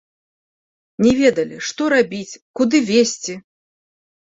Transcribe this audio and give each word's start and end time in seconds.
Не 1.07 1.13
ведалі, 1.21 1.55
што 1.67 1.83
рабіць, 1.97 2.39
куды 2.63 2.77
весці. 2.93 3.41